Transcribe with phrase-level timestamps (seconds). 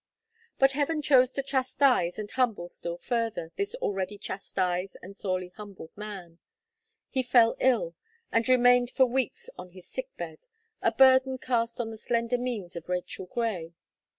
[0.57, 5.91] But Heaven chose to chastise and humble still further, this already chastised and sorely humbled
[5.95, 6.39] man.
[7.11, 7.93] He fell ill,
[8.31, 10.47] and remained for weeks on his sick bed,
[10.81, 13.75] a burden cast on the slender means of Rachel Gray.